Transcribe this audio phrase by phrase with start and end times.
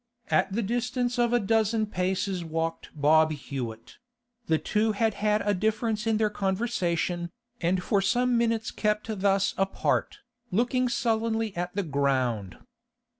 [0.31, 3.99] At the distance of a dozen paces walked Bob Hewett;
[4.47, 7.29] the two had had a difference in their conversation,
[7.61, 10.17] and for some minutes kept thus apart,
[10.49, 12.57] looking sullenly at the ground.